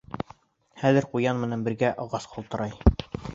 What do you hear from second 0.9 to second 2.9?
ҡуян менән бергә ағас ҡалтырай.